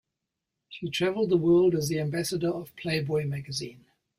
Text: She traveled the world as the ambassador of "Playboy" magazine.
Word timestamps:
She 0.67 0.89
traveled 0.89 1.29
the 1.29 1.37
world 1.37 1.75
as 1.75 1.87
the 1.87 1.99
ambassador 1.99 2.49
of 2.49 2.75
"Playboy" 2.75 3.27
magazine. 3.27 3.85